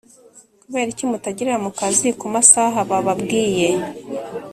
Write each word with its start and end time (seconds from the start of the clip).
Kubera 0.63 0.89
iki 0.93 1.05
mutagerera 1.11 1.61
mu 1.63 1.69
akazi 1.73 2.07
ku 2.19 2.25
amasaha 2.29 2.79
bababwiye 2.89 3.69